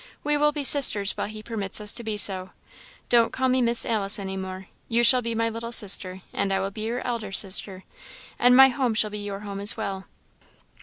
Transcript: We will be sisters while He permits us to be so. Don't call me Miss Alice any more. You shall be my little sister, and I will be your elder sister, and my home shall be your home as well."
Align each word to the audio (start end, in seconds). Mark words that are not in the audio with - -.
We 0.23 0.35
will 0.35 0.51
be 0.51 0.63
sisters 0.63 1.11
while 1.15 1.27
He 1.27 1.43
permits 1.43 1.79
us 1.79 1.93
to 1.93 2.03
be 2.03 2.17
so. 2.17 2.49
Don't 3.09 3.31
call 3.31 3.49
me 3.49 3.61
Miss 3.61 3.85
Alice 3.85 4.17
any 4.17 4.35
more. 4.35 4.67
You 4.87 5.03
shall 5.03 5.21
be 5.21 5.35
my 5.35 5.47
little 5.47 5.71
sister, 5.71 6.23
and 6.33 6.51
I 6.51 6.59
will 6.59 6.71
be 6.71 6.85
your 6.87 7.05
elder 7.05 7.31
sister, 7.31 7.83
and 8.39 8.57
my 8.57 8.69
home 8.69 8.95
shall 8.95 9.11
be 9.11 9.19
your 9.19 9.41
home 9.41 9.59
as 9.59 9.77
well." 9.77 10.07